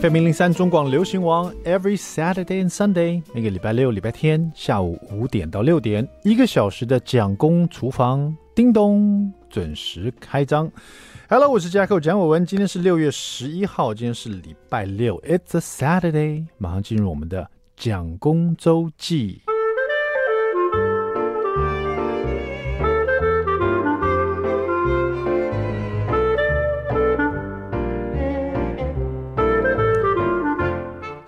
[0.00, 10.68] FM 零零三中广流行王，Every Saturday and Sunday，每个礼拜六、礼拜天下午五点到六点，一个小时的蒋公厨房，叮咚，准时开张。
[11.28, 19.42] Hello，我是 jack 蒋伟文，今天是六月十一号，今天是礼拜六，It's a Saturday，马上进入我们的蒋公周记。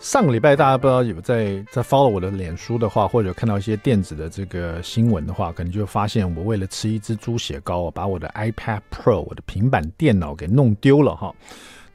[0.07, 11.35] 上个礼拜大家不知道有在在 follow 我的脸书的话，或者看到一些电子的这个新闻的话，可能就发现我为了吃一只猪血糕，把我的 iPad Pro 我的平板电脑给弄丢了哈。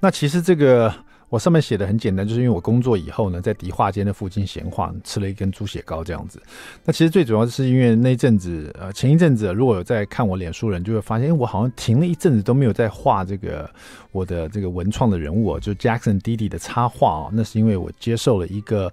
[0.01, 0.93] 那其实这个。
[1.31, 6.43] 我上面写的很简单，就是因为我工作以后呢，在迪化街的附近闲晃，吃了一根猪血糕这样子。
[6.83, 13.69] 那其实最主要是因为那阵子，呃，前一阵子如果有在看我脸书人，就会发现，我好像停了一阵子都没有在画这个
[14.11, 17.29] 我的这个文创的人物，就 Jackson 弟弟的插画哦。
[17.31, 18.91] 那是因为我接受了一个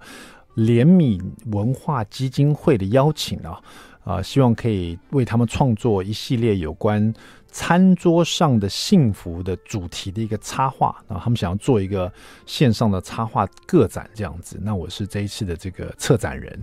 [0.55, 3.59] 怜悯文化基金会的邀请啊，
[4.05, 7.13] 啊，希望可以为他们创作一系列有关。
[7.51, 12.11] 餐桌上的幸福的主题的一个插画，然后他们想要做一个
[12.45, 16.53] 线上的插画个展这样子，那我是这一次的这个策展人，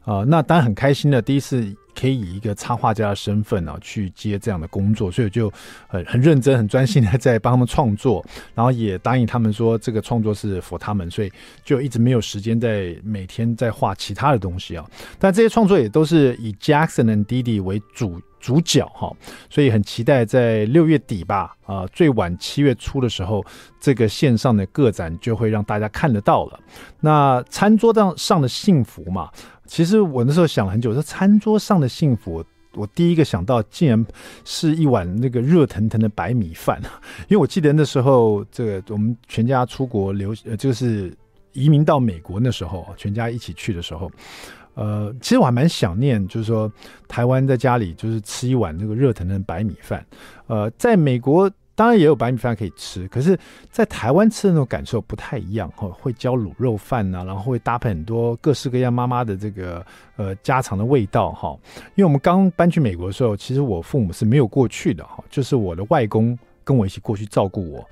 [0.00, 5.52] 啊、呃，那当然很开心的，第一次可以以一个插画家的身份啊去接这样的工作，所以就
[5.86, 11.30] 很很认真、很专心的在帮他们创作，然后也答应他们说这个创作是服他们，所以
[11.64, 14.84] 就一直没有时间在每天在画其他的东西啊，
[15.18, 18.20] 但这些创作也都是以 Jackson and Dee 为主。
[18.42, 19.10] 主角哈，
[19.48, 23.42] 所以很期待在六月底吧，啊，最晚七月初的时候，
[23.80, 26.58] 这个线上的个展就会让大家看得到了。
[26.98, 29.30] 那餐桌上上的幸福嘛，
[29.64, 34.04] 其实我那时候想了很久，说餐桌上的幸福，我第一个想到竟然
[34.44, 36.82] 是一碗那个热腾腾的白米饭，
[37.30, 41.16] 因为我记得那时候这个我们全家出国留，呃，就是
[41.52, 44.10] 移民到美国那时候，全家一起去的时候。
[44.74, 46.70] 呃，其实我还蛮想念，就是说
[47.06, 50.04] 台湾在家里就是吃一碗那个热腾腾的白米饭。
[50.46, 53.38] 呃，在美国当然也有白米饭可以吃，可是，
[53.70, 55.88] 在台湾吃的那种感受不太一样哈。
[56.00, 59.84] 会浇卤肉饭呐、然后会搭配很多各式各样妈妈的这个
[60.16, 61.58] 呃家常的味道哈。
[61.94, 67.84] 因为我们刚搬去美国的时候，其实我父母是没有过去的哈，就是我的外公跟我一起过去照顾我。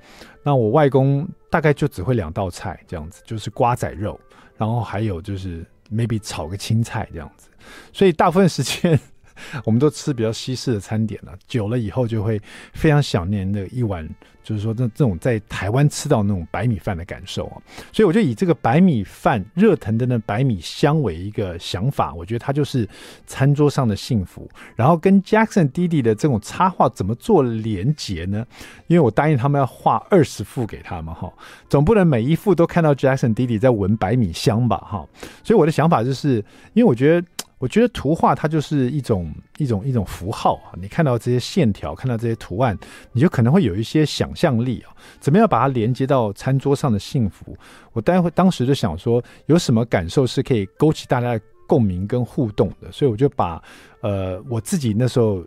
[0.43, 4.19] 那我外公大概就只会两道菜这样子，就是瓜仔肉，
[4.57, 5.63] 然后还有就是。
[5.91, 7.49] Maybe 炒个青菜这样子，
[7.91, 8.99] 所以大部分时间
[9.65, 11.33] 我们都吃比较西式的餐点了。
[11.47, 12.41] 久了以后就会
[12.73, 14.07] 非常想念那一碗，
[14.43, 17.61] 就是说这这种在台湾吃到那种白米饭的感受啊。
[17.91, 22.87] 所以我就以这个白米饭热腾腾的白米香为一个想法，我觉得它就是
[23.25, 24.49] 餐桌上的幸福。
[24.75, 28.45] 然后跟 Jackson 弟弟的这种插画怎么做连结呢？
[28.87, 31.31] 因为我答应他们要画二十幅给他们哈，
[31.69, 35.07] 总不能每一幅都看到 Jackson 弟弟在闻白米香吧哈。
[35.43, 37.27] 所以我的想法就是，因为我觉得。
[37.61, 42.75] 我觉得图画它就是一种一种一种符号啊，你看到这些线条，看到这些图案，
[43.11, 44.89] 你就可能会有一些想象力啊，
[45.19, 47.55] 怎么样把它连接到餐桌上的幸福？
[47.93, 53.61] 我待会当时就想说，有什么感受是可以勾起大家的共鸣跟互动的，所以我就把
[54.01, 55.45] 呃我自己那时候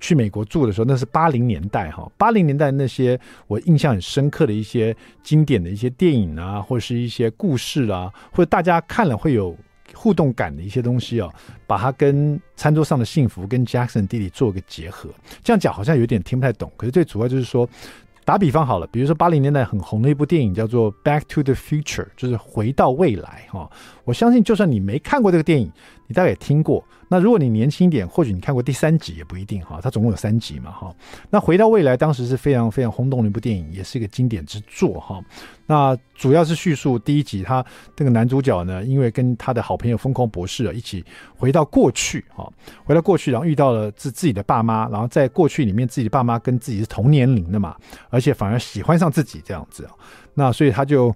[0.00, 9.54] 去美国住的时候，那是八零年代哈，八零年代那些我印象很深刻的一些经典的一些电影啊，或者是一些故事啊，或者大家看了会有。
[9.94, 11.32] 互动感的一些东西哦，
[11.66, 15.10] 把它跟餐桌上的幸福跟 Jackson 弟弟做个结合，
[15.42, 17.68] 这样讲好像有点听不太懂，可是最主要就是说，
[18.24, 23.70] 打比方好了，比如说八零年代很红的一部电影叫做《Back to the Future》，就是回到未来哈。
[24.04, 25.70] 我相信就算你没看过这个电影，
[26.06, 26.84] 你大概也听过。
[27.08, 30.92] 那如果你年轻一点，或许你看过第三集也不一定哈，它总共有三集嘛哈。
[31.30, 35.22] 那回到未来当时是非常非常轰动的一部电影，也是一个经典之作哈。
[35.66, 41.04] 那主要是叙述第一集，他这个男主角呢，因为跟他的好朋友疯狂博士啊一起
[41.36, 42.50] 回到过去哈，
[42.84, 47.76] 回到过去，然后遇到了自自己的爸妈，然后在过去里面自己的爸妈跟自己是同年龄的嘛，
[48.10, 49.92] 而且反而喜欢上自己这样子啊。
[50.34, 51.14] 那所以他就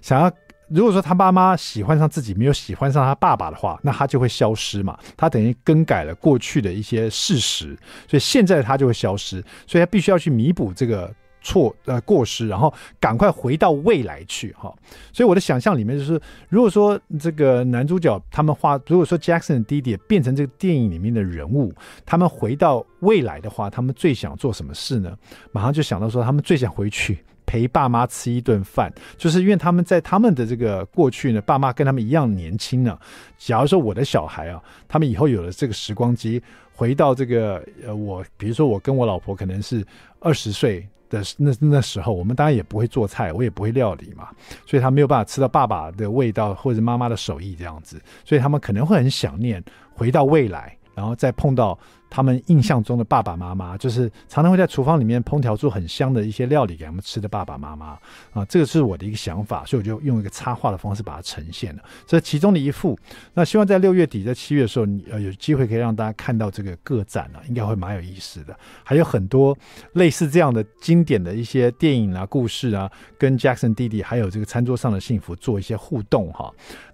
[0.00, 0.32] 想要。
[0.68, 4.98] 如果说他妈妈喜欢上自己，没有喜欢上他爸爸的话，那他就会消失嘛。
[5.16, 7.76] 他等于更改了过去的一些事实，
[8.08, 14.74] 所以现在他就会消失，所以他必须要去弥补这个错呃过失，然后赶快回到未来去哈。
[15.12, 21.72] 所以我的想象里面就是，如果说这个男主角他们画，如果说 Jackson 的弟弟变成这个电影里面的人物，
[22.04, 25.16] 他们回到未来的话，他们最想做什么事呢？
[25.52, 27.24] 马上就想到说，他们最想回去。
[27.56, 32.98] 陪爸妈吃一顿饭，就是因为他们在他们的这个过去呢，爸妈跟他们一样年轻呢。
[33.38, 36.42] 假如说我的小孩啊，他们以后有了这个时光机，
[36.74, 39.82] 回到这个呃，我比如说我跟我老婆可能是
[40.20, 44.28] 二十岁的那那时候，我们当然也不会做菜，我也不会料理嘛，
[44.66, 49.64] 所以他没有办法吃到爸爸的味道或者妈妈的手艺这样子，所以他们可能会很想念
[49.94, 50.75] 回到未来。
[50.96, 51.78] 然后再碰到
[52.08, 57.98] 他们印象中的爸爸妈妈，就是常常会在厨房里面烹调出很香的一些料理给他们吃的爸爸妈妈
[58.32, 62.98] 啊，这个是我的一个想法，所以我就用一个插画的方式把它呈现了，这其中的一幅。
[63.34, 68.58] 那希望在六月底、在七月的时候，你呃有机会可以让大家看到这个个展啊，应该会蛮有意思的。
[68.82, 69.54] 还有很多
[69.92, 76.50] 类似这样的经典的一些电影啊、故事啊，跟 Jackson 弟弟还有这个餐桌上的幸福做一些互动哈。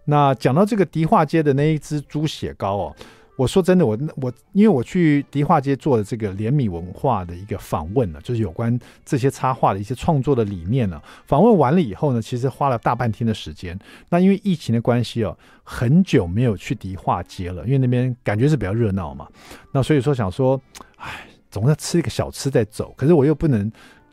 [0.06, 2.96] 那讲到这个迪化街的那一只猪血糕哦。
[3.42, 11.02] 我说真的，我我因为我去迪化街做的这个联米文化的一个访问呢，就是有关这些插画的一些创作的理念呢。
[11.26, 13.76] 访问完了以后呢，其实花了大半天的时间。
[14.10, 19.26] 那因为疫情的关系哦，很久没有去迪化街了，因为那边感觉是比较热闹嘛。
[19.72, 20.60] 那所以说想说，
[20.98, 23.72] 哎，总要吃一个小吃再走，可是我又不能。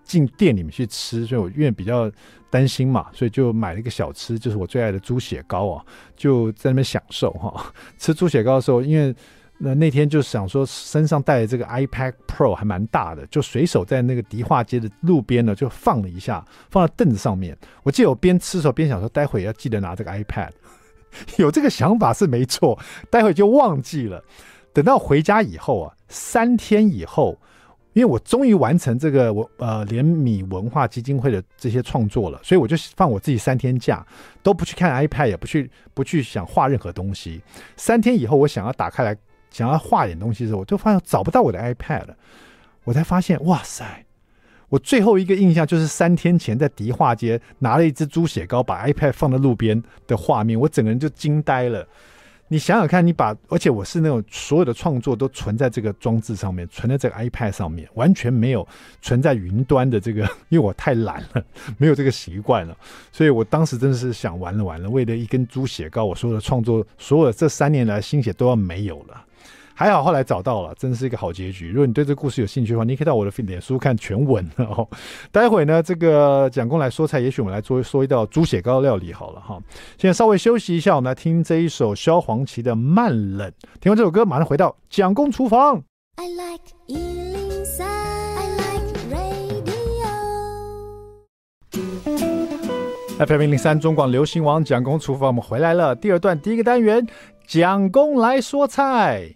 [0.09, 2.11] 进店里面去吃，所以我因为比较
[2.49, 5.85] 担心嘛，所以就买了一个小吃，就是我最爱的猪血糕啊，
[6.17, 7.71] 就在那边享受哈。
[7.99, 9.15] 吃猪血糕的时候，因为
[9.59, 17.55] 那那天就想说身上带的这个 iPad Pro 还蛮大的，就随手在那个迪化街的路边呢就放了一下，放在凳子上面。
[17.83, 20.49] 我记得我边吃的时候边想说，待会要记得拿这个 iPad，
[21.37, 22.79] 有这个想法是没错，
[23.11, 24.23] 待会就忘记了。
[24.73, 27.37] 等到回家以后啊，三天以后。
[27.99, 34.05] 因为我终于完成这个我呃联米文化基金会的这些创作了，所以我就放我自己三天假，
[34.41, 37.41] 都不去看 iPad，也不去不去想画任何东西。
[37.75, 39.13] 三天以后，我想要打开来
[39.51, 42.15] 想要画点东西的时候，我就发现找不到我的 iPad 了。
[42.85, 44.05] 我才发现，哇塞！
[44.69, 51.85] 我最后一个印象就是三天前在迪化街拿了一只猪血糕，把 iPad 放在路边的画面，我整个人就惊呆了。
[52.51, 58.67] 你想想看，你把，而且我是那种所有的创作都存在这个装置上面，存在这个 iPad 上面，完全没有
[59.03, 61.43] 存在云端的这个， 因为我太懒了，
[61.77, 62.75] 没有这个习惯了，
[63.11, 69.25] 所以我当时真的是想完了完了，为了一根猪血糕，我所有的创作，所有这三年来心血都要没有了。
[69.79, 71.69] 还好后来找到了，真是一个好结局。
[71.69, 74.85] 如果你对这个故事有兴趣的话，你可以到我的脸书看全文哦。
[75.31, 79.57] 待会呢，这个蒋公来说菜，也许我们来做说一道猪血糕料理好了哈。
[79.97, 83.49] 现在稍微休息一下，我们来听这一首萧煌奇的《慢冷》。
[83.79, 85.81] 听完这首歌，马上回到蒋公厨房。
[86.17, 88.83] I like 103, I like
[89.15, 89.25] radio.
[93.25, 95.95] FM 零零三中广流行网蒋公厨房，我们回来了。
[95.95, 97.07] 第二段第一个单元，
[97.47, 99.35] 蒋公来说菜。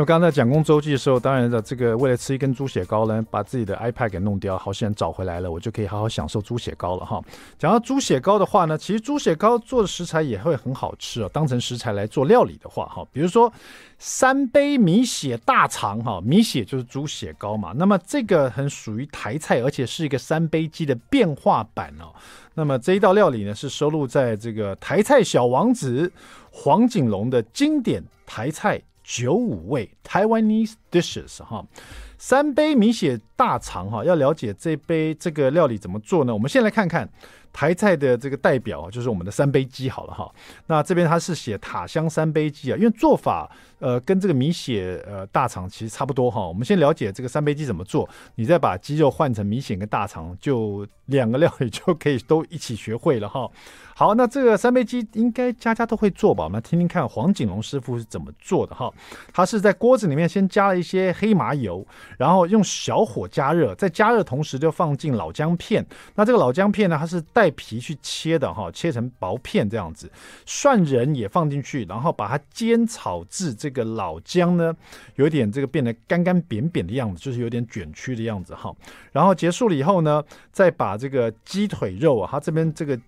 [0.00, 7.22] 那我刚才讲工周记的时候，当然的这个为了吃一根猪血糕呢，把自己的 iPad 给弄掉，好险找回来了，我就可以好好享受猪血糕了哈。
[7.58, 13.52] 讲到猪血糕的话呢，其实猪血糕做的食材也会很好吃哦，当成食材来做料理的话哈，比如说
[13.98, 22.08] 三杯米血大肠哈，米血就是猪血糕嘛，那么这个很属于台菜，而且是一个三杯鸡的变化版哦。
[22.54, 26.10] 那么这一道料理呢，是收录在这个台菜小王子
[26.50, 28.80] 黄景龙的经典台菜。
[29.10, 31.66] 九五味 Taiwanese dishes 哈，
[32.16, 36.32] 三杯米血大肠哈，要了解这杯这个料理怎么做呢？
[36.32, 37.08] 我们先来看看
[37.52, 40.32] 台菜的这个代表，就是我们的三杯鸡好了哈。
[40.68, 43.50] 那这边它是写塔香三杯鸡啊，因为做法
[43.80, 46.46] 呃跟这个米血呃大肠其实差不多哈。
[46.46, 53.50] 我们先了解这个三杯鸡怎么做，你再把鸡肉换成米血跟大肠，就两个料理就可以都一起学会了哈。
[54.00, 56.44] 好，那这个三杯鸡应该家家都会做吧？
[56.44, 58.90] 我们听听看黄景龙师傅是怎么做的哈。
[59.30, 65.84] 他是在锅子里面先加了一些黑麻油，然后用小火加热，在加热同时就放进老姜片。
[66.14, 70.10] 那这个老姜片呢，它是带皮去切的哈，切成薄片这样子。
[70.46, 74.74] 蒜仁也放进去，然后把它煎炒至这个老姜呢，
[75.16, 78.74] 有点这个变得干干扁扁的样子，就是有点卷曲的样子哈。
[79.12, 82.98] 然后结束了以后呢，再把这个鸡腿肉啊，它这边这个。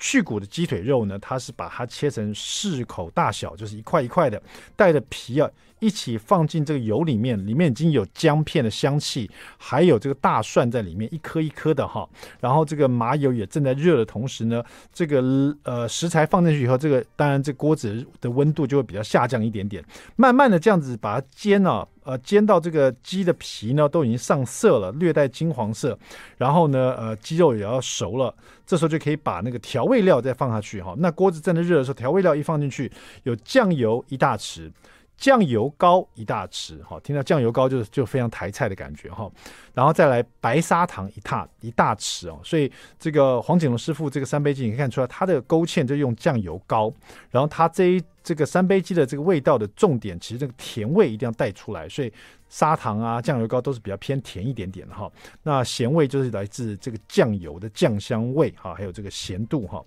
[0.00, 4.42] 去骨的鸡腿肉呢，它是把它切成适口大小，就是一块一块的，
[4.74, 5.48] 带着皮啊。
[5.78, 12.06] 一起放进这个油里面，里面已经有姜片的香气，还有这个大蒜在里面，一颗一颗的哈。
[12.38, 15.22] 然后这个麻油也正在热的同时呢，这个
[15.62, 19.82] 呃食材放进去以后，这个当然这锅子的温度就会比较下降一点点，
[20.16, 25.98] 慢慢的这样子把它煎啊，呃煎到这个鸡的皮呢都已经上色了，略带金黄色，
[26.36, 28.34] 然后呢呃鸡肉也要熟了，
[28.70, 30.94] 这时候就可以把那个调味料再放下去哈。
[30.98, 32.88] 那锅子正在热的时候，调味料一放进去，
[33.24, 34.70] 有酱油一大匙。
[35.20, 39.30] 酱油膏一大匙，哈，听到酱油膏就就非常台菜的感觉，哈，
[39.74, 46.90] 然后再来白砂糖一大一大匙哦，所以这个黄景龙师傅这个三杯鸡，你可以看出来他的勾芡就用酱油膏，
[47.30, 52.10] 然后它这一这个三杯鸡的这个味道的重点，其实这个甜味一定要带出来，所以
[52.48, 55.12] 砂糖啊酱油膏都是比较偏甜一点点的哈，
[55.42, 59.84] 那咸味就是来自这个酱油的酱香味哈，还有这个咸度哈。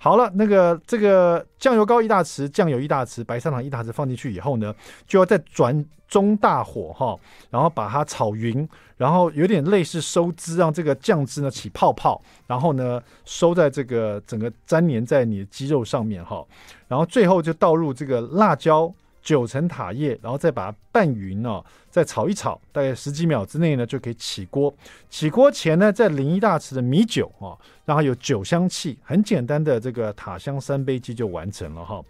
[0.00, 4.74] 好了，那个这个酱油膏一大匙，酱油一大匙，白砂糖一大匙放进去以后呢，
[5.06, 7.18] 就要再转中大火哈，
[7.50, 16.44] 然后把它炒匀，然后有点类似收汁，让这个酱汁呢起泡泡，然后呢收在这个整个粘连在你的鸡肉上面哈，
[16.86, 18.92] 然后最后就倒入这个辣椒。
[19.28, 24.74] 九层塔叶，然后再把它拌匀哦，再炒一炒，大概十几秒之内呢就可以起锅。
[25.10, 28.96] 起锅前呢，再淋一大匙的米酒哦，然后有酒香气。
[29.02, 32.02] 很简单的这个塔香三杯鸡就完成了哈。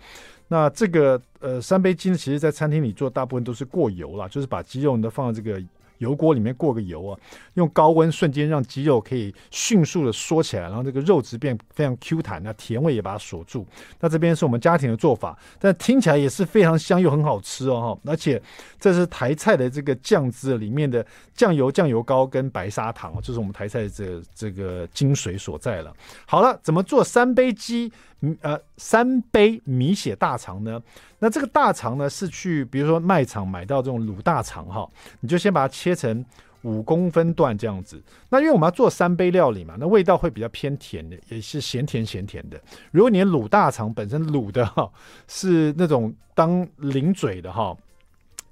[0.47, 5.61] 那这个呃三杯鸡呢，其实在餐厅里做大部分都是过油啦，就是把鸡肉呢放在这个。
[5.99, 7.19] 油锅里面过个油啊，
[7.55, 13.67] 用高温瞬间让鸡肉可以迅速的缩起来，然后这个肉质变非常 Q 弹，那甜味也把它锁住。
[14.01, 18.41] 那这边是我们家庭的做法，但听起来也是非常香又很好吃哦，而且
[18.81, 25.93] 这是台菜的这个酱汁里面的酱油、酱油膏跟白砂糖，这是我们台菜的这这个精髓所在了。
[26.27, 27.93] 好了，怎么做三杯鸡？
[28.21, 30.83] 嗯呃，三杯米血大肠呢？
[31.21, 34.89] 那这个大肠呢，是去比如说卖场买到这种卤大肠哈，
[35.21, 36.25] 你就先把它切成
[36.63, 38.03] 五公分段这样子。
[38.29, 42.61] 那因为我们要做三杯料理嘛，那味道会比较偏甜的，也是咸甜咸甜的。
[42.91, 44.91] 如果你的卤大肠本身卤的哈
[45.29, 47.77] 是那种当零嘴的哈，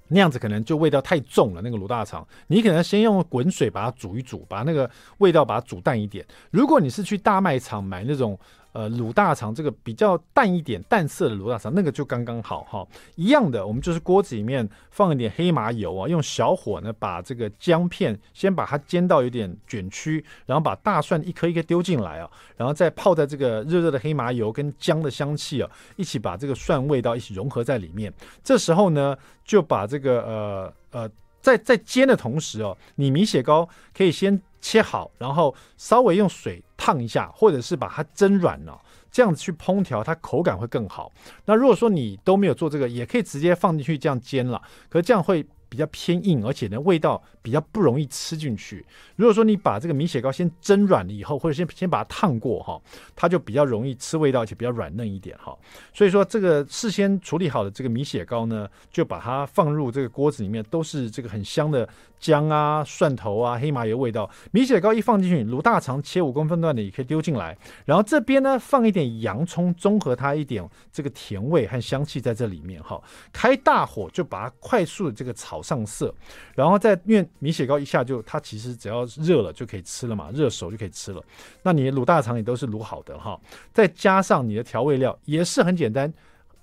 [0.07, 1.61] 那样子可能就味道太重了。
[1.61, 6.25] 那个卤大肠，你可能先用滚水把它煮一煮，把那个味道把它煮淡一点。
[6.51, 8.39] 如果你是去大卖场买那种。
[8.77, 12.87] 呃，卤大肠这个比较淡一点、淡色的卤大肠，那个就刚刚好哈。
[13.15, 28.13] 一样的，我们就是锅子里面放一点黑麻油啊，用小火呢把这个姜片先把它煎到有点卷曲，然后把大蒜一颗一颗丢进来啊，然后再泡在这个热热的黑麻油跟姜的香气啊，一起把这个蒜味道一起融合在里面。
[28.43, 31.09] 这时候呢，就把这个呃呃，
[31.41, 33.67] 在在煎的同时哦，你米血糕
[33.97, 34.39] 可以先。
[34.67, 38.77] 切好，然后稍微用水烫一下，或者是把它蒸软了，
[39.09, 41.11] 这样子去烹调，它口感会更好。
[41.45, 45.45] 那如果说你都没有做这个，也可以直接放进去这样煎了，可是这样会。
[45.69, 48.85] 比较偏硬，而且呢味道比较不容易吃进去。
[49.17, 52.81] 如果说你把这个米血糕先蒸软了以后，或者先先把它烫过哈，
[53.17, 55.53] 它就比较容易吃味道，而且比较软嫩一点哈。
[55.93, 61.85] 所以说这个事先处理好的这个米血糕呢，就把它放入这个锅子里面，都是这个很香的
[62.19, 64.27] 姜啊、蒜头啊、黑麻油味道。
[64.51, 67.55] 米血糕一放进去，卤大肠切五公分段的也可以丢进来，
[67.85, 72.99] 然后这边呢放一点洋葱，中和它一点这个甜味和香气在这里面哈。
[73.31, 75.61] 开大火就把它快速的这个炒。
[75.67, 76.15] 上色，
[76.55, 81.21] 然后再因为米血糕一下就它其实只要热了就可以吃了嘛，热熟就可以吃了。
[81.61, 83.37] 那你卤大肠也都是卤好的哈，
[83.73, 86.13] 再加上你的调味料也是很简单，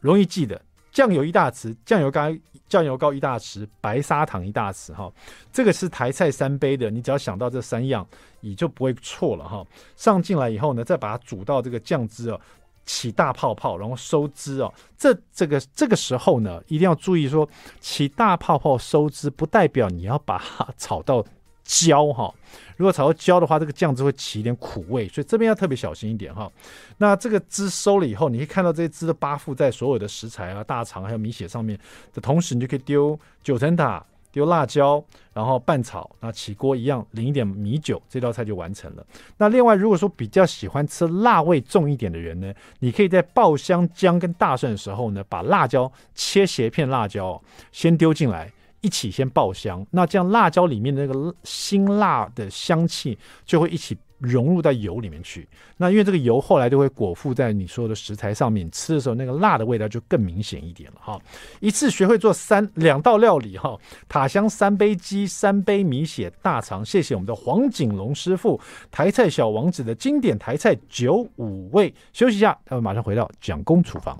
[0.00, 0.58] 容易记的，
[0.94, 2.32] 酱油一大匙，酱油膏
[2.68, 5.12] 酱油膏一大匙，白砂糖一大匙哈。
[5.52, 8.06] 这个是台菜三杯的，你只要想到这三样，
[8.40, 9.66] 你就不会错了哈。
[9.96, 12.40] 上进来以后呢，再把它煮到这个酱汁哦。
[12.86, 14.72] 起大泡泡，然后收汁哦。
[14.96, 17.48] 这这个这个时候呢，一定要注意说，
[17.80, 21.24] 起大泡泡收汁，不代表你要把它炒到
[21.64, 22.32] 焦哈。
[22.76, 26.50] 如果炒到焦的话，这个酱汁会起一点苦味，所以这边要特别小心一点哈。
[26.98, 31.78] 那这个汁收了以后，你可以看到这些汁的巴附在所有的食材啊、大肠还有米血上面
[32.12, 34.04] 的同时，你就可以丢九层塔。
[34.32, 35.00] 丢辣椒，
[35.32, 39.06] 然后拌炒，那起锅一样淋一点米酒，这道菜就完成了。
[39.36, 47.40] 那另外，如果说比较喜欢吃辣味重一点的人呢，你可以在爆香姜跟大蒜的时候呢，把辣椒切斜片，辣椒
[47.70, 48.52] 先丢进来，
[48.84, 49.84] 一起先爆香。
[49.90, 53.96] 那这样辣椒里面的那个辛辣的香气就会一起。
[54.20, 61.20] 融入到油里面去，那因为这个油后来就会裹覆在你所有的食材上面，吃的时候那个辣的味道就更明显一点了哈。
[61.60, 68.58] 一次学会做三两道料理哈，塔香三杯鸡、三杯米血大肠，谢谢我们的黄锦龙师傅，
[68.90, 71.92] 台菜小王子的经典台菜九五味。
[72.14, 74.18] 休息一下，他们马上回到蒋公厨房。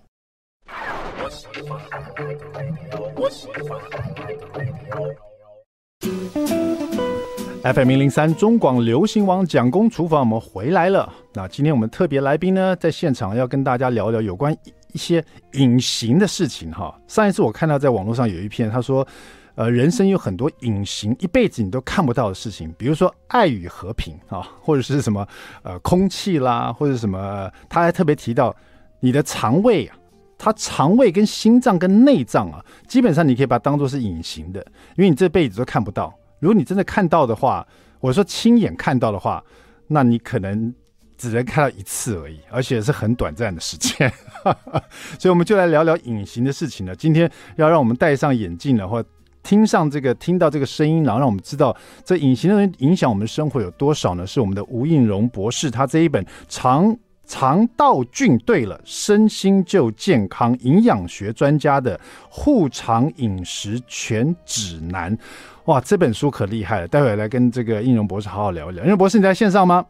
[7.63, 11.11] FM 零零三中广流行网蒋公厨房，我们回来了。
[11.33, 14.55] 那今天我们特别来宾呢，在现场要跟大家聊聊有关
[14.93, 16.95] 一些隐形的事情哈。
[17.09, 19.07] 上一次我看到在网络上有一篇，他说，
[19.55, 25.27] 呃，人生有很多隐形，一辈子你都看不到的事情，比如说爱与和平啊，或者是什么
[25.63, 28.55] 呃空气啦，或者什么，他还特别提到
[29.01, 29.97] 你的肠胃啊，
[30.45, 34.61] 它肠胃跟心脏跟内脏啊，基本上你可以把它当做是隐形的，
[34.97, 36.13] 因为你这辈子都看不到。
[36.39, 37.67] 如果你真的看到的话，
[38.01, 39.43] 我说亲眼看到的话，
[39.87, 40.75] 那你可能
[41.17, 44.13] 只能看到一次而已，而且是很短暂的时间。
[45.19, 46.95] 所以我们就来聊聊隐形的事情了。
[46.95, 49.03] 今天要让我们戴上眼镜了，或
[49.43, 51.75] 听上这个听到这个声音，然后让我们知道
[52.05, 54.27] 这隐形的人影响我们的生活有多少呢？
[54.27, 56.95] 是我们的吴应荣博士，他这一本肠
[57.27, 65.17] 肠道菌对了，身心就健康，营养学专家的护肠饮食全指南。
[65.65, 66.89] 哇，这本书可厉害了！
[66.89, 68.85] 待会来跟这个应荣博士好好聊一聊。
[68.85, 69.85] 应荣博士，你在线上吗？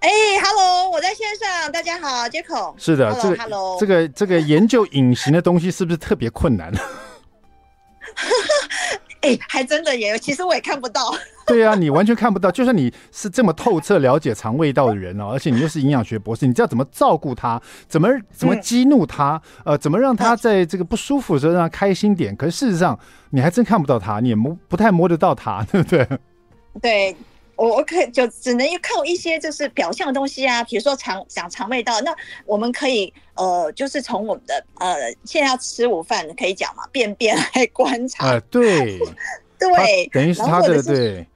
[0.00, 0.08] 哎
[0.40, 1.72] 哈喽，我在线上。
[1.72, 2.72] 大家好，杰克。
[2.76, 6.72] 是的，这个 Hello，这个这个研究隐形的东西是不是特别困难？
[9.22, 11.14] 哎、欸，还真的也，其实我也看不到。
[11.46, 12.50] 对啊，你完全看不到。
[12.50, 22.34] 就算你是这么透彻了解肠胃道的人哦，而且你又是营养学博士，你知道怎么照顾他，怎么怎么激怒他，嗯、呃，怎么让他在这个不舒服的时候让他开心点。
[22.34, 22.98] 可是事实上，
[23.30, 26.08] 你还真看不到他，你也摸不太摸得到他，对不对？
[26.82, 27.16] 对。
[27.56, 34.94] 我我可以就只能靠一些就是表象的东西啊，比如说肠讲肠胃道，那我们可以呃，就是从我们的呃，
[35.24, 38.28] 现在要吃午饭可以讲嘛，便便来观察。
[38.28, 38.98] 啊、对，
[39.58, 41.26] 对，等于是他的对。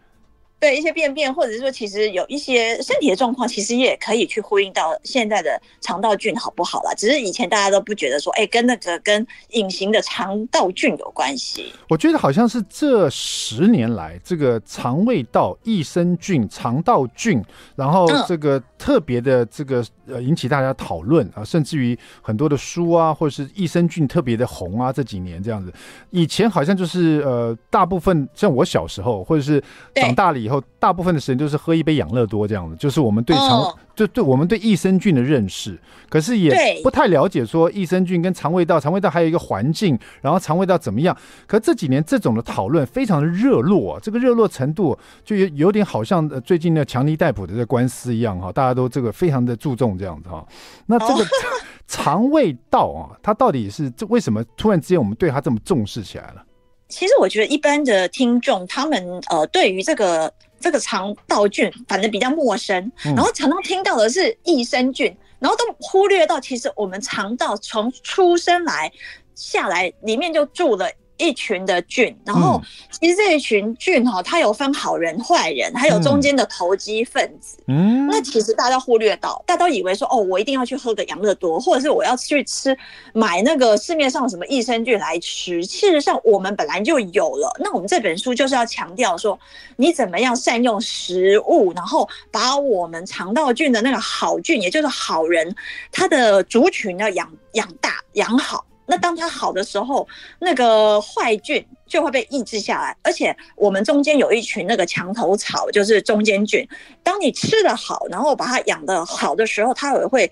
[0.61, 6.93] 对一些便便，或者是说，其实有一些身体的状况，其实也可以去呼应到现在的肠道菌好不好啦。
[6.95, 11.73] 只是以前大家都不觉得说，哎，跟那个跟隐形的肠道菌有关系。
[11.89, 17.43] 我觉得好像是这十年来，这个肠胃道益生菌、肠道菌，
[17.75, 25.73] 然后这个特别的这个呃引起大家讨论啊，甚至于很多的书啊，或者是益生菌特别的红啊，这几年这样子。
[26.11, 29.63] 以前好像就是呃，大部分像我小时候，或者是
[29.95, 30.50] 长大了以后。
[30.51, 35.79] 后大部分的时间都是喝一杯养乐多这样子，就是我们对肠、哦、就对我们对益生菌的认识，
[36.09, 41.17] 可是也不太了解说益生菌跟肠胃道，肠胃道还有一个环境，然后肠胃道怎么样？
[41.47, 50.47] 可这几年这种的讨论非常的热络啊，这个热络程度就有有点好像最近的强尼戴普的这官司一样哈，大家都这个非常的注重这样子哈。
[50.87, 51.25] 那这个
[51.87, 56.45] 肠胃道啊，它到底是这为什么突然之间我们对它这么重视起来了？
[56.91, 68.93] 其实我觉得一般的听众，他们呃对于这个这个肠道菌反正比较陌生，然后常常听到的是益生菌，然后都忽略到其实我们肠道从出生来
[69.35, 70.91] 下来里面就住了。
[71.21, 77.59] 一群的菌，然后其实这一群菌哈，它有分好人坏人，还有中间的投机分子。
[77.67, 82.77] 嗯，那其实大家忽略到，大家都以为说哦，我一定要去喝个养乐多，或者是我要去吃
[83.13, 85.63] 买那个市面上什么益生菌来吃。
[85.63, 87.55] 事实上，我们本来就有了。
[87.61, 89.39] 那我们这本书就是要强调说，
[89.77, 95.55] 你怎么样善用食物，然后把我们肠道菌的那个好菌，也就是好人，
[95.93, 98.65] 它的族群要养养大养好。
[98.91, 100.07] 那当它好的时候，
[100.41, 106.67] 那个坏菌就会被抑制下来，而且我们中间有一群那个墙头草，就是中间菌。
[107.05, 110.29] 当你吃的好，然后把它养的好的时候，它也会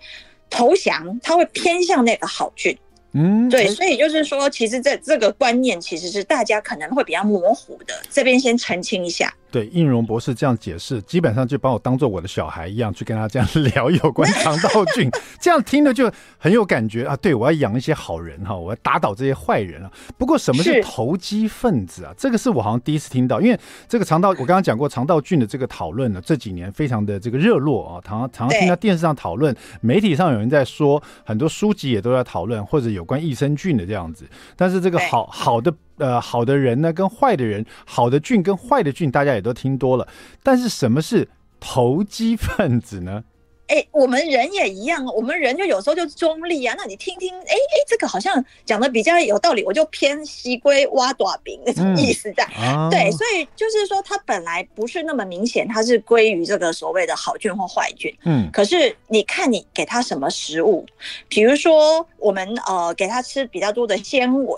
[0.51, 2.77] 投降，它会偏向那个好菌。
[3.13, 9.33] 嗯，对，所以就是说，其实这这个观念其实是大家可能会比较模糊的，这边先澄清一下。
[9.51, 17.17] 对，应荣博士这样解释，基本上就把我当做我的小孩一样，去跟他这样 聊有关 肠道菌，这样听了就很有感觉啊。
[17.17, 19.91] 对，我要养一些好人哈，我要打倒这些坏人啊。
[20.17, 22.13] 不过什么是投机分子啊？
[22.17, 23.59] 这个是我好像第一次听到，因为
[23.89, 34.29] 这个肠道，我刚刚讲过肠道菌的这个讨论呢，这几年非常的这个热络啊，常常常常听到电视上讨论，媒体上有人在说，很多书籍也都在讨论，或者有关益生菌的这样子。
[34.57, 35.73] 但是这个好好的。
[35.99, 40.07] 呃，好的人呢，跟坏的人，好的菌跟坏的菌，大家也都听多了。
[40.43, 41.29] 但是什么是
[41.61, 43.25] 投机分子呢？
[43.67, 46.75] 哎、欸，我们人也一样，我们人就有时候就中立啊。
[46.79, 52.49] 那你听听，哎、欸、哎、欸，这个好像讲的比较有道理，我就偏西归挖短饼那种意思在。
[52.59, 58.11] 嗯啊、对，所以就是说，它本来不是那么明显，它是归于这个所谓的好菌或坏菌。
[58.25, 60.87] 嗯，可是你看你给它什么食物，
[61.29, 64.57] 比如说我们呃给它吃比较多的纤维。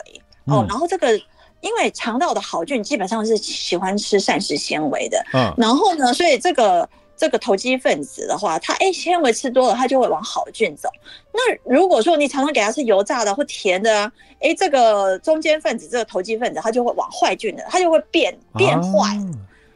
[0.50, 1.16] 哦，然后这个
[1.60, 10.88] 因为肠道的好菌基本上是喜欢吃膳食纤维的，嗯，然后呢，所以这个这个投机分子的话，它哎纤维吃多了，它就会往好菌走。
[11.32, 19.16] 那如果说你常常给它吃油炸的或甜的啊，哎，这个中间分子这个投机分子，它就会往坏菌的，它就会变变坏，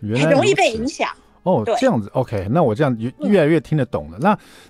[0.01, 1.09] 很容易被影响。
[1.45, 4.19] 哦，这样子，OK，那我这样越越来越听得懂了。
[4.19, 4.21] 嗯、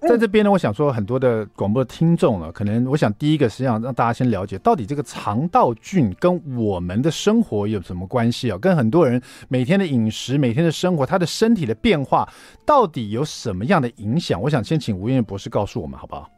[0.00, 8.58] 那在这边呢，我想说很多的广播的听众呢，可能我想第一个实际上让大家先了解，到底这个肠道菌跟我们的生活有什么关系啊？
[8.58, 12.28] 跟很多人每天的饮食、每天的生活，他的身体的变化
[12.66, 14.42] 到底有什么样的影响？
[14.42, 16.28] 我想先请吴燕博士告诉我们，好不好？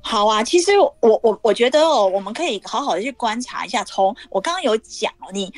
[0.00, 3.84] 好啊，其实我我我觉得哦，我们可以好好的去观察一下。
[3.84, 5.52] 从我刚刚有讲你。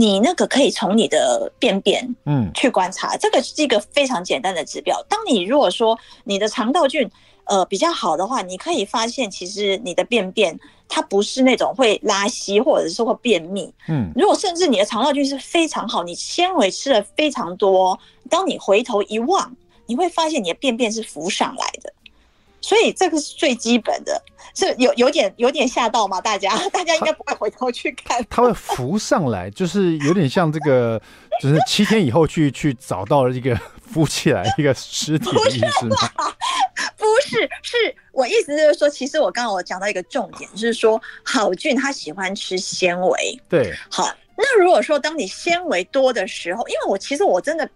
[0.00, 4.98] 你那个可以从你的便便，嗯，去观察，嗯、这个是一个非常简单的指标。
[5.10, 7.06] 当你如果说你的肠道菌，
[7.44, 10.58] 呃，比较好的话，你可以发现其实你的便便
[10.88, 17.98] 它不是那种会拉稀或者是会便秘，嗯，如果甚至你的肠道菌是非常好，你纤维吃了非常多，
[18.30, 21.92] 当你回头一望，你会发现你的便便是浮上来的。
[22.60, 24.22] 所以这个是最基本的，
[24.54, 26.20] 是有有点有点吓到吗？
[26.20, 28.24] 大家 大家应该不会回头去看。
[28.28, 31.00] 它会浮上来，就是有点像这个，
[31.42, 33.58] 就是七天以后去去找到了一个
[33.90, 35.96] 浮起来一个尸体的意思吗？
[36.96, 37.76] 不是，是
[38.12, 43.40] 我意思就是说，其实我刚刚我讲到一个重点，就是说好菌它喜欢吃纤维。
[43.48, 47.68] 对，好，那如果说当你纤维多的时候，因为我其实我真的。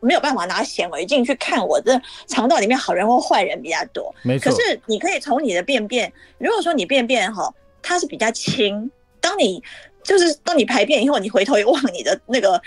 [0.00, 4.50] 没有办法拿显微镜去看我的肠道里面好人或坏人比较多，没错。
[4.50, 9.62] 可是你可以从你的便便，如果说你便便哈，它是比较轻，当你
[10.02, 12.60] 就是当你排便以后，你回头一望你的那个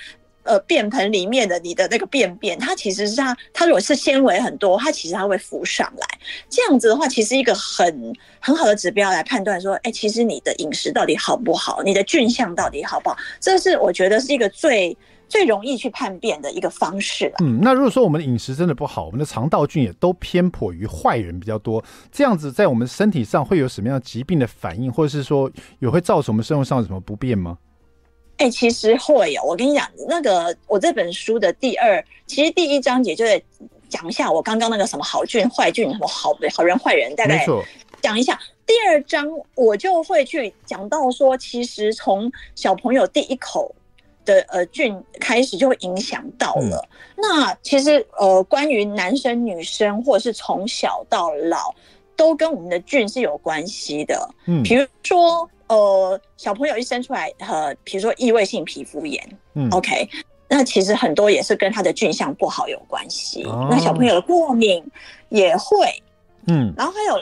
[0.43, 6.08] 呃便盆里面的你的那个便便，它其实是它它如果是纤维很多，它其实它会浮上来。
[6.50, 14.97] 这样子的话，其实一个很很好的指标来判断说，哎，其实你的饮食到底好不好，你的菌相到底好不好，这是我觉得是一个最。
[15.32, 17.34] 最容易去叛变的一个方式。
[17.41, 27.58] 嗯，那如果说我们的饮食真的不好，我们的肠道菌也都偏颇于坏人比较多，这样子在我们身体上会有什么样疾病的反应，或者是说也会造成我们生活上有什么不便吗？
[28.39, 29.41] 哎、欸，其实会有。
[29.44, 33.41] 我跟你讲，那个我这本书的第二，其实第一章节就在
[33.88, 37.48] 讲一下我刚刚那个什么好菌、坏菌，什么好的好人、坏人，大概
[38.02, 38.38] 讲一下。
[38.65, 43.74] 第二章我就会去讲到说，其实从小朋友第一口。
[44.26, 46.88] 的呃菌开始就会影响到了。
[46.90, 51.74] 嗯、那其实呃，关于男生女生或者是从小到老，
[52.16, 54.30] 都跟我们的菌是有关系的。
[54.46, 60.08] 嗯，比如说呃，小朋友一生出来，呃，比如说异位性皮肤炎，嗯，OK，
[60.48, 63.44] 那其实很多也是跟他的菌相不好有关系。
[63.44, 64.84] 哦、那小朋友的过敏
[65.30, 65.88] 也会，
[66.48, 67.22] 嗯，然后还有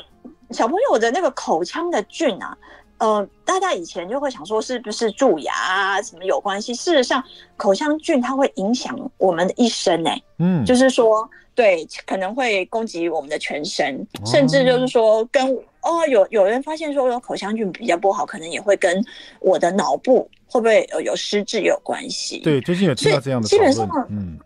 [0.52, 2.58] 小朋友的那个口腔的菌啊。
[3.00, 6.74] 呃，大家以前就会想说是不是蛀牙啊什么有关系？
[6.74, 7.24] 事实上，
[7.58, 10.12] 口腔菌它会影响我们的一生呢。
[10.38, 15.48] 嗯，就是说，对，可能会攻击我们的全身，哦、甚至就是说跟
[15.82, 19.04] 哦，有有人发现说，有口腔菌比较不好，可能也会跟
[19.40, 22.40] 我的脑部会不会有有失智有关系。
[22.40, 23.48] 对，最近有听到这样的。
[23.48, 24.38] 基本上，嗯。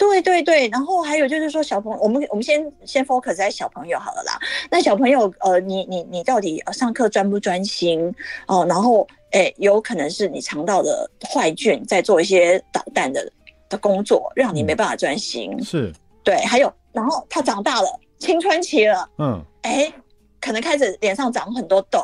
[0.00, 4.38] 对对对，然后还有就是说，小朋友，我们我们先先 focus 在小朋友好了啦。
[4.70, 8.10] 那小朋友，呃，你你你到底上课专不专心
[8.46, 8.64] 哦？
[8.66, 13.30] 然后，哎，有可能是你肠道的坏菌在做一些捣蛋的
[13.68, 15.54] 的工作，让你没办法专心。
[15.58, 15.92] 嗯、是，
[16.24, 16.34] 对。
[16.46, 19.92] 还有，然后他长大了，青春期了，嗯，哎，
[20.40, 22.02] 可能开始脸上长很多痘。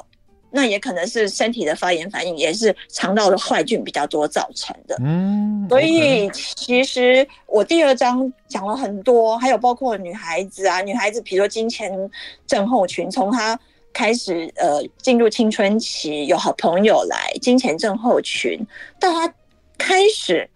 [0.56, 4.96] 那也可能是身体的发炎反应，也是肠道的坏菌比较多造成的。
[5.04, 11.92] 嗯，所以其实我第二章讲了很多，还有包括女孩子啊，女孩子比如说金钱
[12.46, 13.60] 症候群，从她
[13.92, 18.58] 开始呃进入青春期有好朋友来金钱症候群，
[18.98, 19.30] 到她
[19.76, 20.48] 开始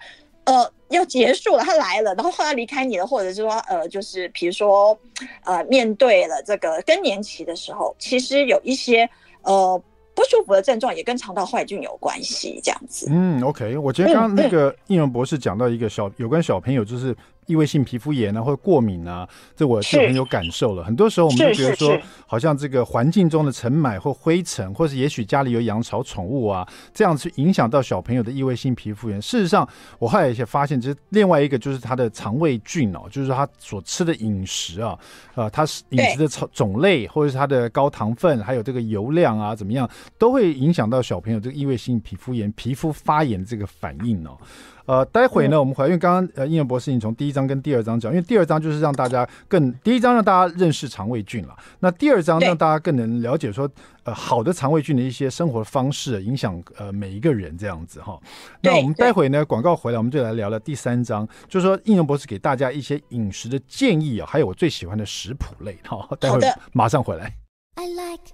[0.44, 4.98] 呃要结束了，她来了，然后后来离开你了，或者是说呃就是比如说
[5.44, 9.06] 呃面对了这个更年期的时候，其实有一些。
[9.42, 9.82] 呃，
[10.20, 13.08] 不舒服的症状也跟肠道坏菌有关系，这样子。
[13.10, 17.16] 嗯，OK，我觉得刚刚那个应文博士讲到一个小有关小朋友，就是。
[17.50, 20.84] 异位性皮肤炎啊，或者过敏啊，这我就很有感受了。
[20.84, 29.20] 很多时候，我们就觉得说，好像这个环境中的尘螨或灰尘，或是也许家里有养草宠物啊，这样去影响到小朋友的异位性皮肤炎。
[29.20, 34.96] 事实上，我后来也发现，其实另外一个就是他的肠胃菌哦，就是他所吃的饮食啊，
[35.34, 44.38] 呃，他是饮食的种种类，或者是他的高糖分，还有这个油量啊，怎么样，都会影响到小朋友这个异位性皮肤炎、皮肤发炎这个反应哦。
[44.86, 53.70] 呃，待会呢，我们回来，因为刚刚呃，应仁博士，你从第一章跟第二章讲，因为第二章就是让大家更，第一章让大家认识肠胃菌了，那第二章让大家更能了解说，
[54.04, 58.18] 呃，好的肠胃菌的一些生活方式，影响呃每一个人这样子哈。
[58.62, 66.08] 那我们待会呢，广告回来，我们就来聊聊第三章，就是说应仁博士给大家一些饮食的建议啊，还有我最喜欢的食谱类哈。
[66.18, 66.40] 待会
[66.72, 67.32] 马上回来。
[67.76, 68.24] I like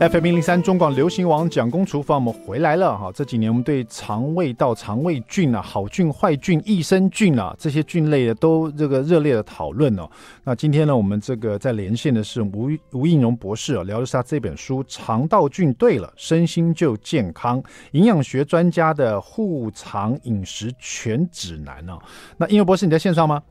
[0.00, 3.10] FM 零零三中广流行网蒋公厨房，我们回来了哈。
[3.12, 10.08] 这几年我们对肠胃道、肠胃菌啊、好菌、坏菌、益生菌啊这些菌类的都这个热烈的讨论哦。
[10.44, 21.98] 那今天呢，我们这个在连线的是吴吴应荣博士啊，聊的是他这本书《肠道菌对了，身心就健康》，营养学专家的护肠饮食全指南哦。
[22.36, 23.42] 那映蓉博士你在线上吗？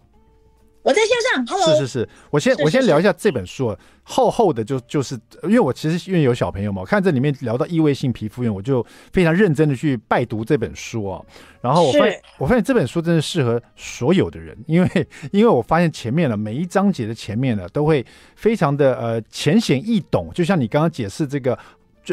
[0.88, 1.76] 我在线上，Hello。
[1.76, 11.26] 是是是，我先我先聊一下这本书，厚厚的就就是，因为我其实因为有小朋友嘛，我看这里面聊到异位性皮肤炎，我就非常认真的去拜读这本书哦。
[11.60, 18.06] 然后我发现我发现这本书真的适合所有的人，因为因为我发现前面的每一章节的前面呢都会
[18.38, 21.58] 非常的呃浅显易懂，就像你刚刚解释这个。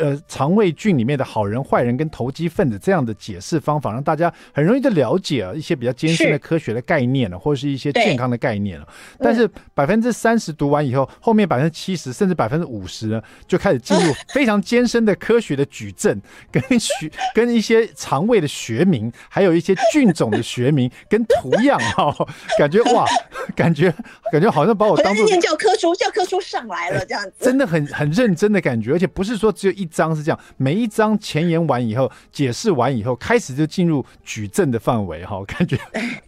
[0.00, 8.88] 呃，肠胃菌里面的好人、坏人跟投机分子这样的解释方法，让大家很容易的了解啊一些比较艰深的科学的概念了，是或者是一些健康的概念了。
[9.20, 22.28] 但是百分之三十读完以后，后面百分之七十甚至百分之五十呢，就开始进入非常艰深的科学的举证，跟学跟一些肠胃的学名，还有一些菌种的学名跟图样哈、哦，
[22.58, 23.06] 感觉哇，
[23.54, 23.94] 感觉
[24.32, 29.83] 感觉好像把我当做教科书，教科书上来了这样子，真的很很认真的感觉，而且不是说只有一。
[29.84, 35.78] 一章是这样，每一章前言完以后，解释完以后，开始就进入举证的范围哈， 感觉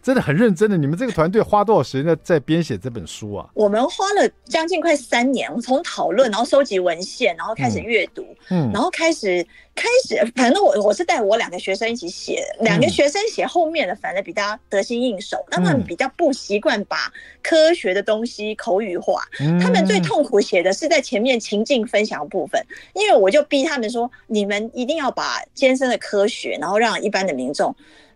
[0.03, 0.77] 真的很认真的。
[0.77, 3.49] 你们这个团队花多少时间在编写这本书啊？
[3.55, 9.45] 我们花了将近快三年，从讨论，然后收集文献，然后开始阅读，嗯，然后开始。
[9.77, 15.37] 开始，反正我我是带我两个学生一起写，两个学生写后面的，反正比较得心应手。
[15.51, 17.13] 他们比较不习惯把
[17.43, 19.21] 科学的东西口语化，
[19.61, 22.59] 他们最痛苦写的是在前面情境分享的部分，
[22.95, 27.73] 因为我就逼他们说，你们一定要把艰深的科学，然后让一般的民众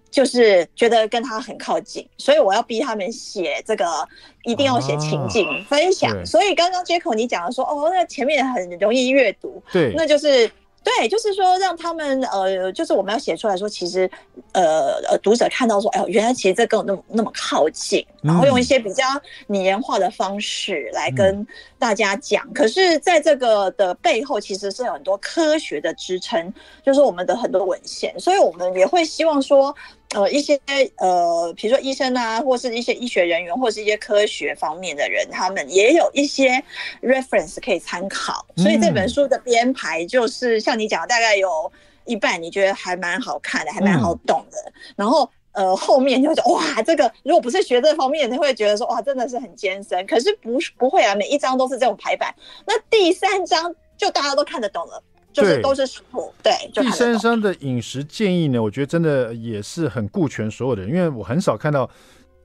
[0.09, 3.85] 就是觉得跟他很靠近，所以我要逼他们写这个，
[4.45, 6.25] 一定要写情境分享。
[6.25, 10.49] 所以刚刚 Jacko 你讲的说，哦，那前面很容易阅读，对，那就是。
[10.83, 14.09] 对，就是说让他们呃，就是我们要写出来说，其实
[14.51, 19.03] 呃呃，读者看到说，哎呦，原来其实这跟我那么那么靠近，然后用一些比较
[19.47, 21.45] 拟人化的方式来跟
[21.77, 22.43] 大家讲。
[22.47, 26.51] 嗯、可是，在这个的背后，其实是有很多科学的支撑，
[26.83, 29.75] 就是我们的很多文献，所以我们也会希望说。
[30.13, 30.59] 呃，一些
[30.97, 36.61] 呃，比如说医生啊，或是一些医学人员，或是一些科学方面的人，他们也有一些
[37.01, 38.45] reference 可以参考。
[38.57, 41.71] 所以这本书的编排就是像你讲，大概有
[42.05, 44.57] 一半你觉得还蛮好看的，还蛮好懂的。
[44.65, 50.05] 嗯、然后呃，后面就说哇，这个如果不是学这方面，你会觉得说哇，真的是很艰深。
[50.05, 52.35] 可是不不会啊，每一章都是这种排版。
[52.65, 55.01] 那第三章就大家都看得懂了。
[55.33, 56.03] 就是都是书，
[56.43, 56.51] 对。
[56.73, 61.89] 对第三章的饮食建议呢，我觉得真的也是很顾全所有的人，因为我很少看到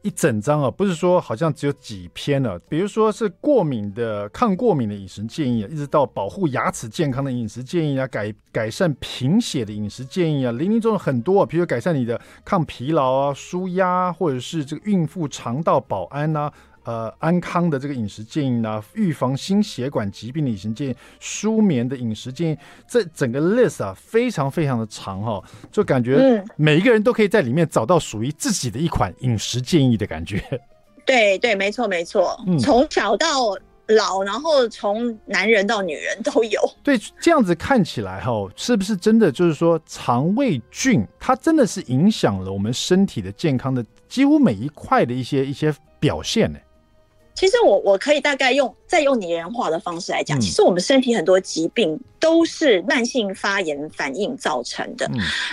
[0.03, 16.53] 一整章啊，不是说好像只有几篇了，比如说是过敏的、抗过敏的饮食建议啊，一直到保护牙齿健康的饮食建议啊，改改善贫血的饮食建议啊，林林总总很多啊，比如改善你的抗疲劳啊、舒压，或者是这个孕妇肠道保安啊。
[16.87, 30.41] 呃，安康的这个饮食建议呢，预防心血管疾病的饮食建议，舒眠的饮食建议，这整个 list 啊，非常非常的长哈、哦，就感觉每一个人都可以在里面找到属于自己的一款饮食建议的感觉。
[31.05, 33.57] 对对，没错没错，从小到
[33.89, 36.61] 老，然后从男人到女人都有。
[36.85, 46.59] 对，这样子看起来哈、哦，是不是真的就是说，肠胃菌它真的是影响了我们身体的健康的几乎每一块的一些一些表现呢？
[47.37, 55.07] 其实我我可以大概用再用拟人化的方式来讲，其实我们身体很多疾病都是慢性发炎反应造成的。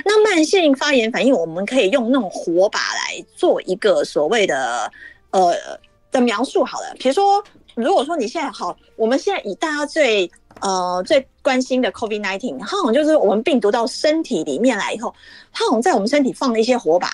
[0.06, 4.89] 那慢性发炎反应，我们可以用那种火把来做一个所谓的
[5.32, 5.54] 呃
[6.10, 6.96] 的描述好了。
[6.98, 7.43] 比如说，
[7.76, 15.13] 如果说你现在好，我们现在以大家最呃最关心的 COVID-19，它好像就是我们病毒到身体里面来以后，
[15.52, 17.12] 它好像在我们身体放了一些火把。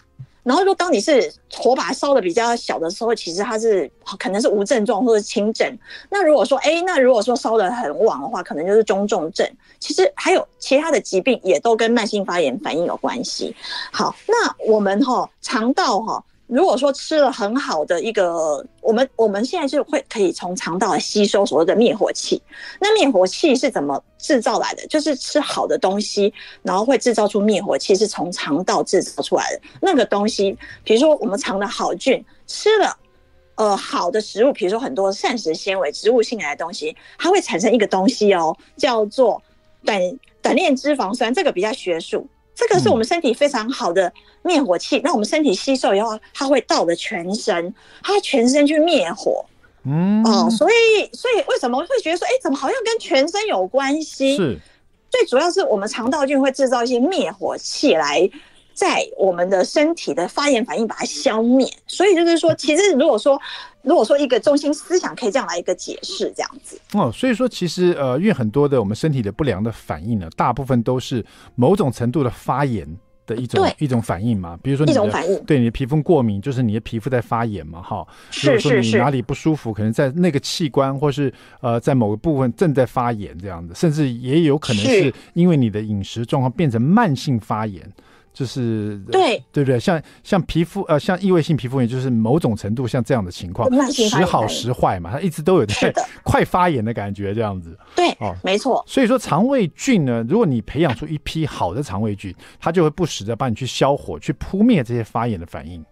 [0.50, 5.78] 然后说，当你是火把烧的比较小的时候，其实它是可能是无症状或者轻症。
[6.10, 9.48] 那如果说，哎，那如果说烧的很旺的话，可能就是中重症。
[9.80, 13.56] 其实还有其他的疾病也都跟慢性发炎反应有关系。
[13.92, 16.24] 好，那我们哈肠道哈。
[16.50, 22.42] 如果说吃了很好的一个，我们我们现在就会可以从肠道来吸收所谓的灭火器。
[22.82, 24.86] 那灭火器是怎么制造来的？
[24.88, 26.34] 就是吃好的东西，
[26.64, 29.62] 然后会制造出灭火器，是从肠道制造出来的。
[29.80, 32.98] 那个东西，比如说我们肠的好菌，吃了
[33.54, 39.40] 呃好的食物，比如说很多膳食纤维、植物性来的东西，它会产生一个东西哦，叫做
[39.86, 40.02] 短
[40.42, 42.28] 短链脂肪酸，这个比较学术。
[42.60, 44.12] 这个是我们身体非常好的
[44.44, 49.46] 灭火器，那我们身体吸收以后，它会到了全身，它全身去灭火。
[49.86, 54.36] 嗯，哦，所以所以为什么会觉得说，哎，怎么好像跟全身有关系？
[54.36, 54.60] 是，
[55.10, 58.30] 最主要是我们肠道菌会制造一些灭火器来。
[58.80, 63.38] 在我们的身体的发炎反应把它消灭，所以就是说，其实如果说
[63.82, 66.80] 如果说一个中心思想可以这样来一个解释，这样子。
[66.94, 72.88] 哦，所以说其实呃，因为很多的我们身体的不良的反应呢，大部分都是某种程度的发炎
[73.28, 87.84] 的一种一种反应嘛，比如说你的一种反应，对你的皮肤过敏，就是你的皮肤在发炎嘛，哈，是是是，哪里不舒服，可能在那个器官或是呃在某个部分正在发炎这样子，甚至也有可能是因为你的饮食状况变成慢性发炎。
[88.40, 89.78] 就是对对不对？
[89.78, 97.78] 像像皮肤呃，像异位性皮肤炎，就是某种程度像这样的情况，时好时坏嘛，它一直都有在 快发炎的感觉，这样子。
[97.98, 98.82] 对，哦，没错。
[98.88, 105.84] 所以说，肠胃菌呢，如果你培养出一批好的肠胃菌，它就会不时的帮你去消火，去扑灭这些发炎的反应。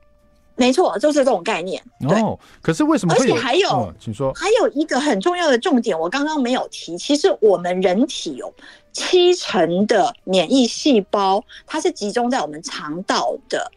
[0.58, 1.82] 没错，就是这种概念。
[2.10, 3.36] 哦，可是为什么会有？
[3.36, 4.34] 而且还有，嗯，请说。
[4.34, 6.98] 还有一个很重要的重点，我刚刚没有提。
[6.98, 8.52] 其实我们人体有
[8.92, 13.72] 七成的免疫细胞，它是集中在我们肠道的。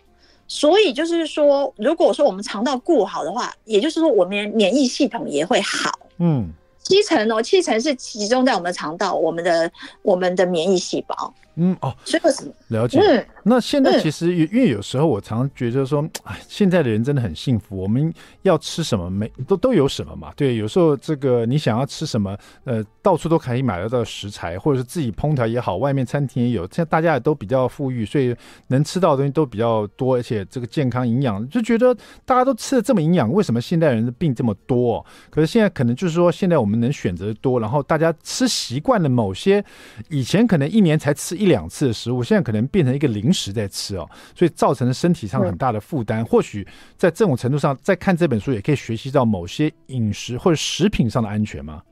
[0.49, 5.93] 所以就是说，如果说我们肠道顾好的话，也就是说，我们免疫系统也会好。
[6.19, 6.51] 嗯，
[6.83, 9.71] 七成哦，七成是集中在我们的肠道，我们的
[10.03, 11.33] 我们的免疫细胞。
[11.57, 11.95] 嗯哦，
[12.69, 13.01] 了解？
[13.01, 17.77] 嗯，那现在其实因为有时候我常常觉得说，哎，现在的人真的很幸福。
[17.77, 20.33] 我们要吃什么，没都都有什么嘛。
[20.37, 26.63] 对，有时候这个你想要吃什么，呃，到处都可以买得到食材，或者是自己烹调也好，外面餐厅也有。
[26.63, 28.35] 现在大家也都比较富裕，所以
[28.69, 35.05] 能吃到的东西都比较多，而且这个健康营养，就觉得大家都吃的这么营养，为什么现代人的病这么多？
[35.31, 39.65] 可是现在可能就是说，现在我们能选择多，然后大家吃习惯了某些
[40.09, 46.23] 以前可能一年才吃一两次的食物，现在可能变成一个零食在吃哦，所以造成了身体上很大的负担。
[46.23, 46.67] 或许
[46.99, 51.83] 在这种程度上，在看这本书也可以学习到某些饮食或者食品上的安全吗？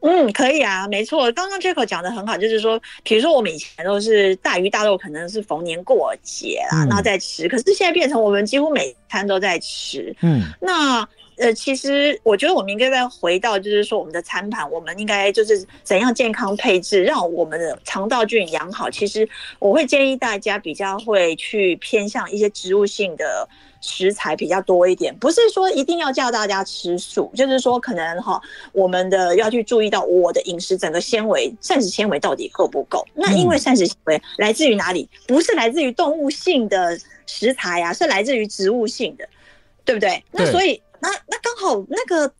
[0.00, 1.30] 嗯，可以啊，没错。
[1.32, 7.48] 刚刚 Jaco 讲的很好，就是说，比如说我们以前都是大鱼大肉，可能是逢年过节啦，然后再吃。
[7.48, 10.16] 可是现在变成我们几乎每餐都在吃。
[10.22, 11.06] 嗯，那。
[11.38, 18.90] 呃，其实我觉得我们应该再回到，就是说我们的餐盘，我们应该就是怎样健康配置，让我们的肠道菌养好。
[18.90, 19.28] 其实
[19.60, 23.48] 我会建议大家比较会去偏向一些植物性的
[23.80, 28.40] 食材比较多一点，不是说一定要叫大家吃素，就是说可能哈，
[28.72, 33.06] 我们的要去注意到我的饮食整个纤维膳食纤维到底够不够。
[33.14, 35.08] 那因为膳食纤维来自于哪里？
[35.28, 39.28] 不是来自于动物性的食材呀，是来自于植物性的，
[39.84, 40.20] 对不对？
[40.32, 40.82] 那所以。
[41.00, 42.32] 那那刚好那个，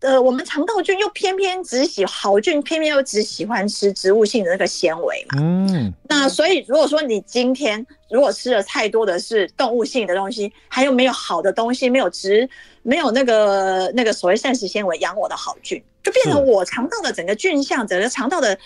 [0.00, 5.40] 呃，我们肠道菌又偏偏只喜好菌，偏偏又只喜欢吃植物性的那个纤维嘛。
[5.40, 5.92] 嗯。
[6.08, 12.48] 那所以如果说你今天如果吃了太多的是动物性的东西，还有没有好的东西，没有植，
[12.82, 18.58] 没有那个那个所谓膳食纤维养我的好菌，就变成我肠道的整个菌相，整个肠道的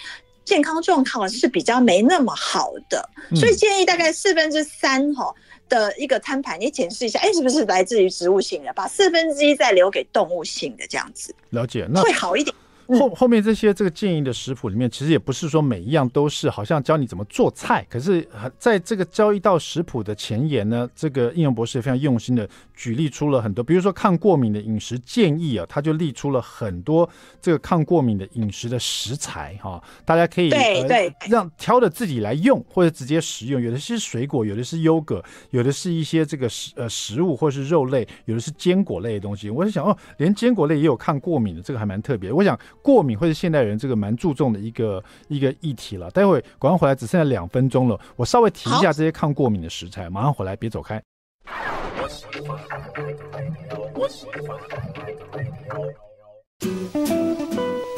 [0.45, 3.09] 健康状况是比较没那么好的。
[3.37, 5.35] 所以建议大概四分之三哈。
[5.69, 8.73] 的一个餐盘，你检视一下，哎，是不是来自于植物性的？
[8.73, 12.55] 把四分之一再留给动物性的，这样子了解，那会好一点。
[12.97, 18.27] 后后面这些这个建议的食谱里面，其实也不是说每一样都是好像教你怎么做菜，可是
[18.59, 27.09] 在这个教一道食谱的前言呢，这个应用博士也非常用心的举例出了很多，比如说抗过敏的饮食建议啊，他就列出了很多
[27.43, 39.51] 这个抗过敏的饮食的食材哈，大家可以对对让挑着自己来用或者直接食用，有的是水果，有的是优格，有的是一些这个食呃食物或是肉类，有的是坚果类的东西。
[39.51, 42.33] 我在想哦，连坚果类也有抗过敏的，这个还蛮特别。
[42.33, 42.59] 我想。
[42.89, 46.11] 过敏会是现代人这个蛮注重的一个一个议题了。
[46.11, 50.09] 待会广告回来只剩下两分钟了，我稍微提一下这些抗过敏的食材。
[50.09, 50.99] 马上回来，别走开。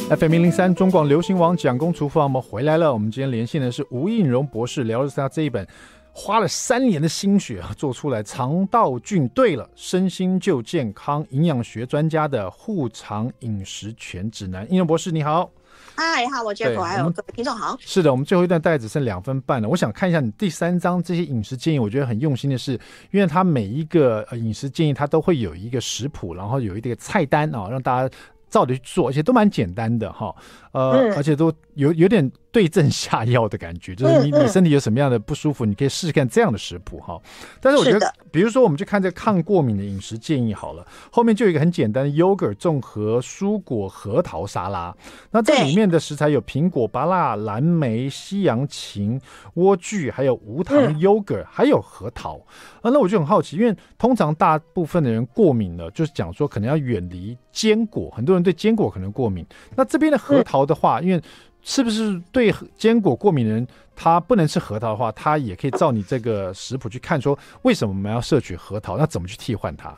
[0.09, 2.93] FM 零零三中广流行网蒋公厨房，我们回来了。
[2.93, 5.65] 我们今天连线的是吴映荣博士，聊的是他这一本。
[6.13, 11.25] 花了三年的心血啊，做出来肠道菌对了，身心就健康。
[11.31, 15.51] 营养学专家的护肠饮食全指南，应用博士你好，
[15.95, 17.77] 嗨，哈喽，Jaco，还有各位听众好。
[17.81, 22.73] 是的，我们最后一段大概只剩两分半了，我想看一下你第三章这些饮食建议，我觉得很用心的是，
[23.13, 28.15] 因为它每一个呃饮食建议它都会有一个食谱，然后有一个个菜单啊，让大家
[28.51, 30.35] 照着去做，而且都蛮简单的哈，
[30.73, 32.31] 呃，嗯、而且都有有点。
[32.53, 37.21] 对症下药的感觉，就是你你身体有什么样的不舒服，你可以试试看这样的食谱哈。
[37.61, 44.95] 但是我觉得，比如说我们去看这个抗过敏的饮食建议好了，后面就有一个很简单的 yogurt 综合蔬果核桃沙拉。
[45.31, 49.21] 那这里面的食材有苹果、芭辣、蓝莓、西洋芹、
[49.55, 52.37] 莴苣，还有无糖 yogurt，还有核桃。
[52.83, 59.47] 啊，那我就很好奇，因为通常大部分的人过敏了，就是讲说可能要远离坚果，很多人对坚果可能过敏。
[59.77, 61.23] 那这边的核桃的话，因为
[61.63, 68.97] 是不是对坚果过敏的人，他不能吃核桃的话，他也可以照你这个食谱去看，说为什么我们要摄取核桃？
[68.97, 69.95] 那怎么去替换它？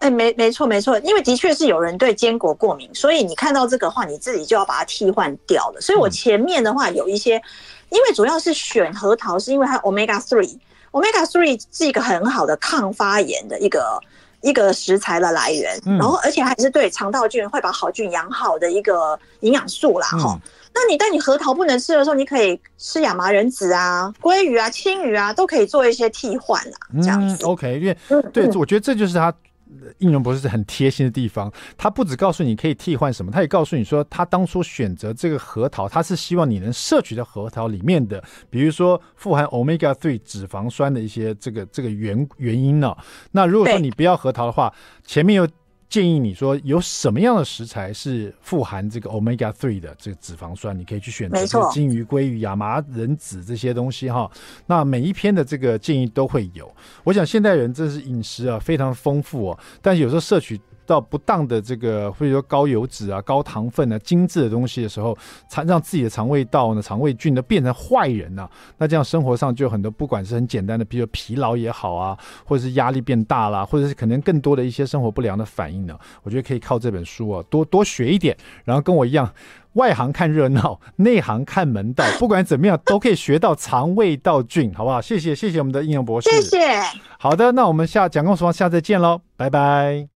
[0.00, 5.80] 哎，没没错没错，因为的确是有人对坚果过敏，所以你看到这个话，你自己就要把它替换掉了。
[5.80, 7.42] 所以我前面的话有一些，
[7.88, 13.98] 因为主要是选核桃，是因为它 omega three，omega three 是一个很好的抗发炎的一个
[14.42, 20.38] 一个食材的来源，然后而且还是对肠道菌会把好菌养好的一个营养素啦，哈。
[20.74, 27.44] 那你但你核桃不能吃的时候，你可以吃亚麻仁籽啊、鲑鱼啊、青鱼啊，都可以做一些替换啊，这样子。
[27.44, 27.96] 嗯，OK，因为
[28.32, 29.32] 对，我觉得这就是它
[29.98, 31.50] 应用博士很贴心的地方。
[31.78, 42.94] 他不只告诉你可以替换什么，他也告诉你说，他当初选择这个核桃，他是希望你能摄取的核桃里面的，比如说富含 Omega Three 脂肪酸的一些这个这个原原因呢。
[43.30, 44.74] 那如果说你不要核桃的话，
[45.06, 45.46] 前面又。
[45.94, 54.28] 建议你说有什么样的食材是富含这个 omega three 的这个脂肪酸，你可以去选择，金鱼、鲑鱼、亚麻仁籽这些东西哈。
[54.66, 56.68] 那每一篇的这个建议都会有。
[57.04, 60.60] 我想现代人真是饮食啊非常丰富哦，但是有时候摄取。
[60.86, 65.16] 到不当的这个，或者说高油脂啊、高糖分啊、精致的东西的时候，
[65.48, 68.50] 才让自己的肠胃道呢、肠胃菌呢变成坏人呢、啊。
[68.78, 75.98] 那这样生活上就有很多，不管是很简单的，比如疲劳也好啊，或者是压力变大啦，或者是可能更多的一些生活不良的反应呢。
[76.22, 79.30] 我觉得可以靠这本书啊，多多学一点，然后跟我一样，
[79.74, 82.04] 外行看热闹，内行看门道。
[82.18, 85.00] 不管怎么样，都可以学到肠胃道菌，好不好？
[85.00, 86.30] 谢谢，谢谢我们的应用博士。
[86.30, 86.80] 谢谢。
[87.18, 90.13] 好的，那我们下蒋公厨房下次见喽，拜拜。